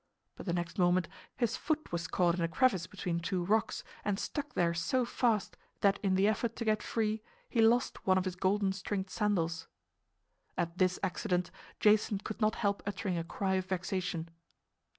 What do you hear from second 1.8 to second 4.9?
was caught in a crevice between two rocks and stuck there